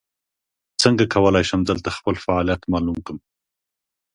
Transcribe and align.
څنګه 0.81 1.03
کولی 1.13 1.43
شم 1.49 1.61
دلته 1.69 1.89
خپل 1.97 2.15
فعالیت 2.25 2.61
معلوم 2.71 2.97
کړم؟ 3.05 3.17